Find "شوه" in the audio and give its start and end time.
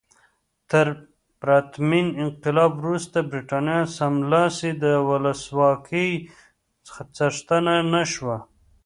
8.13-8.37